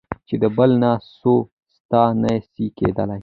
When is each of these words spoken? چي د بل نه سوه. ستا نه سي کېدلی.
چي 0.27 0.35
د 0.43 0.45
بل 0.57 0.71
نه 0.83 0.91
سوه. 1.19 1.41
ستا 1.77 2.01
نه 2.21 2.31
سي 2.51 2.65
کېدلی. 2.77 3.19